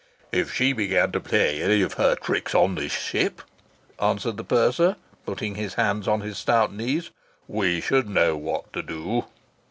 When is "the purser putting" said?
4.37-5.53